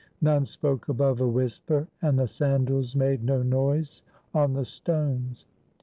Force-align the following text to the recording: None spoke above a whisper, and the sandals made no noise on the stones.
None 0.19 0.47
spoke 0.47 0.89
above 0.89 1.21
a 1.21 1.27
whisper, 1.27 1.87
and 2.01 2.17
the 2.17 2.27
sandals 2.27 2.95
made 2.95 3.23
no 3.23 3.43
noise 3.43 4.01
on 4.33 4.53
the 4.53 4.65
stones. 4.65 5.45